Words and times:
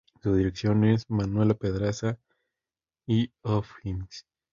Su 0.23 0.33
dirección 0.35 0.83
es 0.85 1.07
Manuela 1.11 1.53
Pedraza 1.53 2.17
y 3.05 3.29
O'Higgins. 3.43 4.25